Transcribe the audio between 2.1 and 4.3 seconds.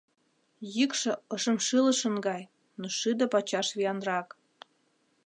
гай, но шӱдӧ пачаш виянрак.